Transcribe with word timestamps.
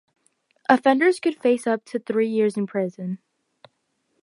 Offenders 0.67 1.19
could 1.19 1.39
face 1.39 1.67
up 1.67 1.85
to 1.85 1.99
three 1.99 2.27
years 2.27 2.57
in 2.57 2.65
prison. 2.65 3.19